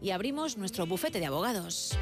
y 0.00 0.10
abrimos 0.10 0.56
nuestro 0.56 0.86
bufete 0.86 1.20
de 1.20 1.26
abogados. 1.26 1.96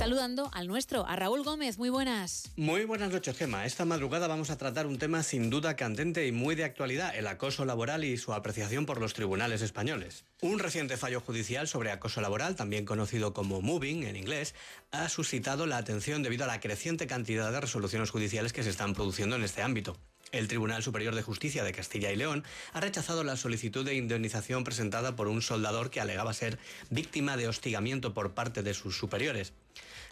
Saludando 0.00 0.48
al 0.54 0.66
nuestro, 0.66 1.06
a 1.06 1.14
Raúl 1.14 1.44
Gómez. 1.44 1.76
Muy 1.76 1.90
buenas. 1.90 2.50
Muy 2.56 2.86
buenas 2.86 3.12
noches, 3.12 3.36
Gema. 3.36 3.66
Esta 3.66 3.84
madrugada 3.84 4.28
vamos 4.28 4.48
a 4.48 4.56
tratar 4.56 4.86
un 4.86 4.96
tema 4.96 5.22
sin 5.22 5.50
duda 5.50 5.76
candente 5.76 6.26
y 6.26 6.32
muy 6.32 6.54
de 6.54 6.64
actualidad, 6.64 7.14
el 7.14 7.26
acoso 7.26 7.66
laboral 7.66 8.04
y 8.04 8.16
su 8.16 8.32
apreciación 8.32 8.86
por 8.86 8.98
los 8.98 9.12
tribunales 9.12 9.60
españoles. 9.60 10.24
Un 10.40 10.58
reciente 10.58 10.96
fallo 10.96 11.20
judicial 11.20 11.68
sobre 11.68 11.90
acoso 11.90 12.22
laboral, 12.22 12.56
también 12.56 12.86
conocido 12.86 13.34
como 13.34 13.60
moving 13.60 14.04
en 14.04 14.16
inglés, 14.16 14.54
ha 14.90 15.06
suscitado 15.10 15.66
la 15.66 15.76
atención 15.76 16.22
debido 16.22 16.44
a 16.44 16.46
la 16.46 16.60
creciente 16.60 17.06
cantidad 17.06 17.52
de 17.52 17.60
resoluciones 17.60 18.08
judiciales 18.08 18.54
que 18.54 18.62
se 18.62 18.70
están 18.70 18.94
produciendo 18.94 19.36
en 19.36 19.44
este 19.44 19.60
ámbito. 19.60 19.98
El 20.32 20.46
Tribunal 20.46 20.82
Superior 20.82 21.14
de 21.16 21.22
Justicia 21.22 21.64
de 21.64 21.72
Castilla 21.72 22.12
y 22.12 22.16
León 22.16 22.44
ha 22.72 22.80
rechazado 22.80 23.24
la 23.24 23.36
solicitud 23.36 23.84
de 23.84 23.96
indemnización 23.96 24.62
presentada 24.62 25.16
por 25.16 25.26
un 25.26 25.42
soldador 25.42 25.90
que 25.90 26.00
alegaba 26.00 26.32
ser 26.32 26.58
víctima 26.88 27.36
de 27.36 27.48
hostigamiento 27.48 28.14
por 28.14 28.32
parte 28.32 28.62
de 28.62 28.74
sus 28.74 28.96
superiores. 28.96 29.52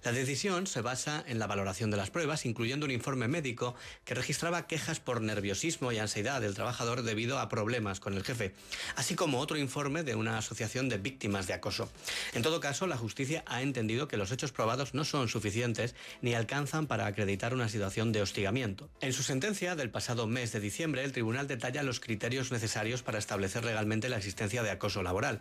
La 0.04 0.12
decisión 0.12 0.66
se 0.66 0.80
basa 0.80 1.24
en 1.26 1.38
la 1.38 1.48
valoración 1.48 1.90
de 1.90 1.96
las 1.96 2.10
pruebas, 2.10 2.46
incluyendo 2.46 2.86
un 2.86 2.92
informe 2.92 3.26
médico 3.26 3.74
que 4.04 4.14
registraba 4.14 4.66
quejas 4.66 5.00
por 5.00 5.20
nerviosismo 5.20 5.90
y 5.90 5.98
ansiedad 5.98 6.40
del 6.40 6.54
trabajador 6.54 7.02
debido 7.02 7.38
a 7.38 7.48
problemas 7.48 7.98
con 7.98 8.14
el 8.14 8.22
jefe, 8.22 8.54
así 8.94 9.16
como 9.16 9.40
otro 9.40 9.58
informe 9.58 10.04
de 10.04 10.14
una 10.14 10.38
asociación 10.38 10.88
de 10.88 10.98
víctimas 10.98 11.46
de 11.46 11.54
acoso. 11.54 11.90
En 12.32 12.42
todo 12.42 12.60
caso, 12.60 12.86
la 12.86 12.96
justicia 12.96 13.42
ha 13.46 13.60
entendido 13.60 14.06
que 14.06 14.16
los 14.16 14.30
hechos 14.30 14.52
probados 14.52 14.94
no 14.94 15.04
son 15.04 15.28
suficientes 15.28 15.94
ni 16.22 16.34
alcanzan 16.34 16.86
para 16.86 17.06
acreditar 17.06 17.52
una 17.52 17.68
situación 17.68 18.12
de 18.12 18.22
hostigamiento. 18.22 18.88
En 19.00 19.12
su 19.12 19.22
sentencia 19.22 19.74
del 19.74 19.90
pasado 19.90 20.26
mes 20.26 20.52
de 20.52 20.60
diciembre, 20.60 21.02
el 21.04 21.12
tribunal 21.12 21.48
detalla 21.48 21.82
los 21.82 22.00
criterios 22.00 22.52
necesarios 22.52 23.02
para 23.02 23.18
establecer 23.18 23.64
legalmente 23.64 24.08
la 24.08 24.16
existencia 24.18 24.62
de 24.62 24.70
acoso 24.70 25.02
laboral. 25.02 25.40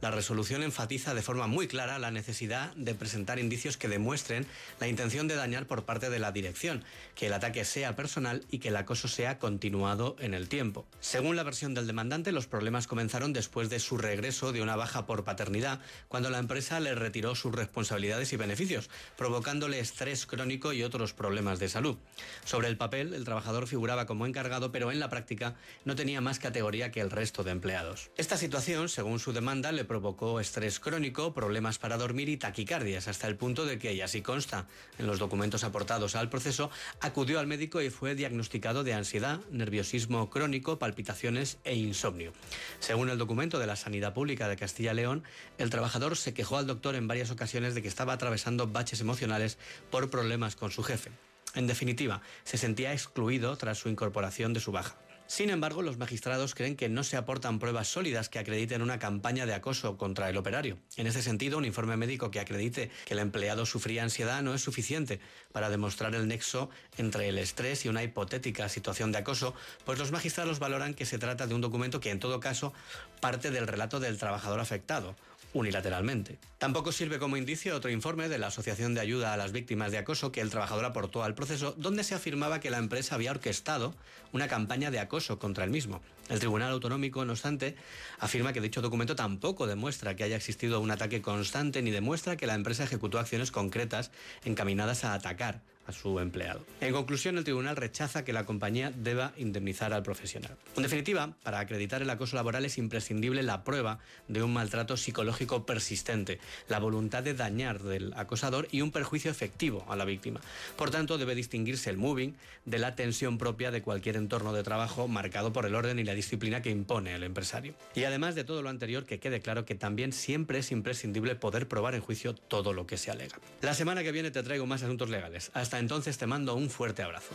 La 0.00 0.12
resolución 0.12 0.62
enfatiza 0.62 1.12
de 1.12 1.22
forma 1.22 1.48
muy 1.48 1.66
clara 1.66 1.98
la 1.98 2.12
necesidad 2.12 2.72
de 2.76 2.94
presentar 2.94 3.40
indicios 3.40 3.76
que 3.76 3.88
demuestren 3.88 4.46
la 4.78 4.86
intención 4.86 5.26
de 5.26 5.34
dañar 5.34 5.66
por 5.66 5.84
parte 5.84 6.08
de 6.08 6.20
la 6.20 6.30
dirección, 6.30 6.84
que 7.16 7.26
el 7.26 7.32
ataque 7.32 7.64
sea 7.64 7.96
personal 7.96 8.44
y 8.48 8.60
que 8.60 8.68
el 8.68 8.76
acoso 8.76 9.08
sea 9.08 9.40
continuado 9.40 10.14
en 10.20 10.34
el 10.34 10.48
tiempo. 10.48 10.86
Según 11.00 11.34
la 11.34 11.42
versión 11.42 11.74
del 11.74 11.88
demandante, 11.88 12.30
los 12.30 12.46
problemas 12.46 12.86
comenzaron 12.86 13.32
después 13.32 13.70
de 13.70 13.80
su 13.80 13.98
regreso 13.98 14.52
de 14.52 14.62
una 14.62 14.76
baja 14.76 15.04
por 15.04 15.24
paternidad, 15.24 15.80
cuando 16.06 16.30
la 16.30 16.38
empresa 16.38 16.78
le 16.78 16.94
retiró 16.94 17.34
sus 17.34 17.52
responsabilidades 17.52 18.32
y 18.32 18.36
beneficios, 18.36 18.90
provocándole 19.16 19.80
estrés 19.80 20.26
crónico 20.26 20.72
y 20.72 20.84
otros 20.84 21.12
problemas 21.12 21.58
de 21.58 21.68
salud. 21.68 21.98
Sobre 22.44 22.68
el 22.68 22.76
papel, 22.76 23.14
el 23.14 23.24
trabajador 23.24 23.66
figuraba 23.66 24.06
como 24.06 24.26
encargado, 24.26 24.70
pero 24.70 24.92
en 24.92 25.00
la 25.00 25.10
práctica 25.10 25.56
no 25.84 25.96
tenía 25.96 26.20
más 26.20 26.38
categoría 26.38 26.92
que 26.92 27.00
el 27.00 27.10
resto 27.10 27.42
de 27.42 27.50
empleados. 27.50 28.12
Esta 28.16 28.36
situación, 28.36 28.88
según 28.88 29.18
su 29.18 29.32
demanda, 29.32 29.72
le 29.72 29.87
provocó 29.88 30.38
estrés 30.38 30.78
crónico, 30.78 31.34
problemas 31.34 31.78
para 31.78 31.96
dormir 31.96 32.28
y 32.28 32.36
taquicardias, 32.36 33.08
hasta 33.08 33.26
el 33.26 33.36
punto 33.36 33.66
de 33.66 33.78
que, 33.78 33.94
y 33.94 34.00
así 34.00 34.22
consta 34.22 34.68
en 34.98 35.08
los 35.08 35.18
documentos 35.18 35.64
aportados 35.64 36.14
al 36.14 36.28
proceso, 36.28 36.70
acudió 37.00 37.40
al 37.40 37.48
médico 37.48 37.82
y 37.82 37.90
fue 37.90 38.14
diagnosticado 38.14 38.84
de 38.84 38.94
ansiedad, 38.94 39.40
nerviosismo 39.50 40.30
crónico, 40.30 40.78
palpitaciones 40.78 41.58
e 41.64 41.74
insomnio. 41.74 42.32
Según 42.78 43.10
el 43.10 43.18
documento 43.18 43.58
de 43.58 43.66
la 43.66 43.74
Sanidad 43.74 44.14
Pública 44.14 44.46
de 44.46 44.56
Castilla 44.56 44.92
y 44.92 44.96
León, 44.96 45.24
el 45.58 45.70
trabajador 45.70 46.16
se 46.16 46.34
quejó 46.34 46.58
al 46.58 46.68
doctor 46.68 46.94
en 46.94 47.08
varias 47.08 47.32
ocasiones 47.32 47.74
de 47.74 47.82
que 47.82 47.88
estaba 47.88 48.12
atravesando 48.12 48.68
baches 48.68 49.00
emocionales 49.00 49.58
por 49.90 50.10
problemas 50.10 50.54
con 50.54 50.70
su 50.70 50.84
jefe. 50.84 51.10
En 51.54 51.66
definitiva, 51.66 52.20
se 52.44 52.58
sentía 52.58 52.92
excluido 52.92 53.56
tras 53.56 53.78
su 53.78 53.88
incorporación 53.88 54.52
de 54.52 54.60
su 54.60 54.70
baja. 54.70 54.96
Sin 55.28 55.50
embargo, 55.50 55.82
los 55.82 55.98
magistrados 55.98 56.54
creen 56.54 56.74
que 56.74 56.88
no 56.88 57.04
se 57.04 57.18
aportan 57.18 57.58
pruebas 57.58 57.86
sólidas 57.86 58.30
que 58.30 58.38
acrediten 58.38 58.80
una 58.80 58.98
campaña 58.98 59.44
de 59.44 59.52
acoso 59.52 59.98
contra 59.98 60.30
el 60.30 60.38
operario. 60.38 60.78
En 60.96 61.06
ese 61.06 61.20
sentido, 61.20 61.58
un 61.58 61.66
informe 61.66 61.98
médico 61.98 62.30
que 62.30 62.40
acredite 62.40 62.90
que 63.04 63.12
el 63.12 63.20
empleado 63.20 63.66
sufría 63.66 64.02
ansiedad 64.02 64.40
no 64.40 64.54
es 64.54 64.62
suficiente 64.62 65.20
para 65.52 65.68
demostrar 65.68 66.14
el 66.14 66.28
nexo 66.28 66.70
entre 66.96 67.28
el 67.28 67.36
estrés 67.36 67.84
y 67.84 67.90
una 67.90 68.02
hipotética 68.02 68.70
situación 68.70 69.12
de 69.12 69.18
acoso, 69.18 69.54
pues 69.84 69.98
los 69.98 70.12
magistrados 70.12 70.60
valoran 70.60 70.94
que 70.94 71.04
se 71.04 71.18
trata 71.18 71.46
de 71.46 71.54
un 71.54 71.60
documento 71.60 72.00
que 72.00 72.10
en 72.10 72.20
todo 72.20 72.40
caso 72.40 72.72
parte 73.20 73.50
del 73.50 73.66
relato 73.66 74.00
del 74.00 74.16
trabajador 74.16 74.60
afectado, 74.60 75.14
unilateralmente. 75.58 76.38
Tampoco 76.58 76.92
sirve 76.92 77.18
como 77.18 77.36
indicio 77.36 77.76
otro 77.76 77.90
informe 77.90 78.28
de 78.28 78.38
la 78.38 78.48
Asociación 78.48 78.94
de 78.94 79.00
Ayuda 79.00 79.32
a 79.32 79.36
las 79.36 79.52
Víctimas 79.52 79.92
de 79.92 79.98
Acoso 79.98 80.32
que 80.32 80.40
el 80.40 80.50
trabajador 80.50 80.84
aportó 80.84 81.22
al 81.22 81.34
proceso, 81.34 81.74
donde 81.76 82.04
se 82.04 82.14
afirmaba 82.14 82.60
que 82.60 82.70
la 82.70 82.78
empresa 82.78 83.14
había 83.14 83.30
orquestado 83.30 83.94
una 84.32 84.48
campaña 84.48 84.90
de 84.90 85.00
acoso 85.00 85.38
contra 85.38 85.64
el 85.64 85.70
mismo. 85.70 86.00
El 86.28 86.38
Tribunal 86.38 86.72
Autonómico, 86.72 87.24
no 87.24 87.32
obstante, 87.32 87.76
afirma 88.18 88.52
que 88.52 88.60
dicho 88.60 88.82
documento 88.82 89.16
tampoco 89.16 89.66
demuestra 89.66 90.16
que 90.16 90.24
haya 90.24 90.36
existido 90.36 90.80
un 90.80 90.90
ataque 90.90 91.22
constante 91.22 91.82
ni 91.82 91.90
demuestra 91.90 92.36
que 92.36 92.46
la 92.46 92.54
empresa 92.54 92.84
ejecutó 92.84 93.18
acciones 93.18 93.50
concretas 93.50 94.10
encaminadas 94.44 95.04
a 95.04 95.14
atacar 95.14 95.62
su 95.92 96.20
empleado. 96.20 96.64
En 96.80 96.92
conclusión, 96.92 97.38
el 97.38 97.44
tribunal 97.44 97.76
rechaza 97.76 98.24
que 98.24 98.32
la 98.32 98.44
compañía 98.44 98.92
deba 98.94 99.32
indemnizar 99.36 99.92
al 99.92 100.02
profesional. 100.02 100.56
En 100.76 100.82
definitiva, 100.82 101.34
para 101.42 101.60
acreditar 101.60 102.02
el 102.02 102.10
acoso 102.10 102.36
laboral 102.36 102.64
es 102.64 102.78
imprescindible 102.78 103.42
la 103.42 103.64
prueba 103.64 103.98
de 104.28 104.42
un 104.42 104.52
maltrato 104.52 104.96
psicológico 104.96 105.66
persistente, 105.66 106.38
la 106.68 106.78
voluntad 106.78 107.22
de 107.22 107.34
dañar 107.34 107.82
del 107.82 108.12
acosador 108.14 108.68
y 108.70 108.82
un 108.82 108.90
perjuicio 108.90 109.30
efectivo 109.30 109.84
a 109.88 109.96
la 109.96 110.04
víctima. 110.04 110.40
Por 110.76 110.90
tanto, 110.90 111.18
debe 111.18 111.34
distinguirse 111.34 111.90
el 111.90 111.96
moving 111.96 112.34
de 112.64 112.78
la 112.78 112.94
tensión 112.94 113.38
propia 113.38 113.70
de 113.70 113.82
cualquier 113.82 114.16
entorno 114.16 114.52
de 114.52 114.62
trabajo 114.62 115.08
marcado 115.08 115.52
por 115.52 115.66
el 115.66 115.74
orden 115.74 115.98
y 115.98 116.04
la 116.04 116.14
disciplina 116.14 116.62
que 116.62 116.70
impone 116.70 117.14
el 117.14 117.22
empresario. 117.22 117.74
Y 117.94 118.04
además 118.04 118.34
de 118.34 118.44
todo 118.44 118.62
lo 118.62 118.68
anterior, 118.68 119.04
que 119.04 119.18
quede 119.18 119.40
claro 119.40 119.64
que 119.64 119.74
también 119.74 120.12
siempre 120.12 120.58
es 120.58 120.70
imprescindible 120.72 121.34
poder 121.34 121.68
probar 121.68 121.94
en 121.94 122.00
juicio 122.00 122.34
todo 122.34 122.72
lo 122.72 122.86
que 122.86 122.96
se 122.96 123.10
alega. 123.10 123.38
La 123.62 123.74
semana 123.74 124.02
que 124.02 124.12
viene 124.12 124.30
te 124.30 124.42
traigo 124.42 124.66
más 124.66 124.82
asuntos 124.82 125.10
legales. 125.10 125.50
Hasta 125.54 125.77
entonces 125.78 126.18
te 126.18 126.26
mando 126.26 126.54
un 126.54 126.70
fuerte 126.70 127.02
abrazo. 127.02 127.28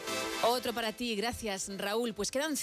Otro 0.44 0.74
para 0.74 0.92
ti, 0.92 1.16
gracias 1.16 1.70
Raúl. 1.78 2.14
Pues 2.14 2.32
quedan 2.32 2.56
cinco 2.56 2.62